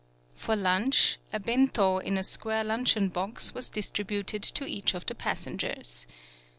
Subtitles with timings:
[0.33, 5.05] For lunch, a Bento in a square lunch eon box, was distributed to each of
[5.05, 6.07] the passengers.